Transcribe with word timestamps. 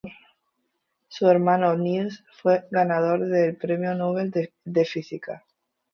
Su 1.09 1.27
hermano 1.29 1.75
Niels 1.77 2.23
fue 2.31 2.63
ganador 2.71 3.27
del 3.27 3.55
Premio 3.55 3.93
Nobel 3.93 4.31
de 4.31 4.83
Física. 4.85 5.45